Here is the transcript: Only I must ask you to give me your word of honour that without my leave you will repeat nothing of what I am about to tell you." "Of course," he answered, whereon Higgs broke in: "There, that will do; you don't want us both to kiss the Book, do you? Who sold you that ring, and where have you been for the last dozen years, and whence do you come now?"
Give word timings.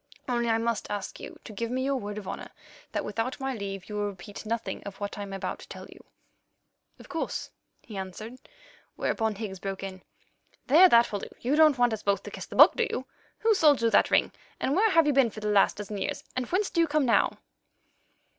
Only 0.27 0.49
I 0.49 0.57
must 0.57 0.89
ask 0.89 1.19
you 1.19 1.37
to 1.43 1.53
give 1.53 1.69
me 1.69 1.85
your 1.85 1.95
word 1.95 2.17
of 2.17 2.27
honour 2.27 2.49
that 2.91 3.05
without 3.05 3.39
my 3.39 3.53
leave 3.53 3.87
you 3.87 3.93
will 3.93 4.07
repeat 4.09 4.47
nothing 4.47 4.81
of 4.81 4.99
what 4.99 5.15
I 5.15 5.21
am 5.21 5.31
about 5.31 5.59
to 5.59 5.67
tell 5.67 5.85
you." 5.85 6.03
"Of 6.97 7.07
course," 7.07 7.51
he 7.83 7.97
answered, 7.97 8.37
whereon 8.97 9.35
Higgs 9.35 9.59
broke 9.59 9.83
in: 9.83 10.01
"There, 10.65 10.89
that 10.89 11.11
will 11.11 11.19
do; 11.19 11.29
you 11.41 11.55
don't 11.55 11.77
want 11.77 11.93
us 11.93 12.01
both 12.01 12.23
to 12.23 12.31
kiss 12.31 12.47
the 12.47 12.55
Book, 12.55 12.75
do 12.75 12.87
you? 12.89 13.05
Who 13.41 13.53
sold 13.53 13.79
you 13.83 13.91
that 13.91 14.09
ring, 14.09 14.31
and 14.59 14.75
where 14.75 14.89
have 14.89 15.05
you 15.05 15.13
been 15.13 15.29
for 15.29 15.39
the 15.39 15.49
last 15.49 15.77
dozen 15.77 15.99
years, 15.99 16.23
and 16.35 16.47
whence 16.47 16.71
do 16.71 16.81
you 16.81 16.87
come 16.87 17.05
now?" 17.05 17.37